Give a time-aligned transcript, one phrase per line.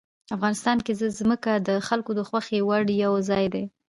[0.35, 3.63] افغانستان کې ځمکه د خلکو د خوښې وړ یو ځای دی.